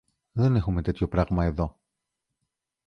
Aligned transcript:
Δεν 0.31 0.55
έχουμε 0.55 0.81
τέτοιο 0.81 1.07
πράμα 1.07 1.45
εδώ. 1.45 1.77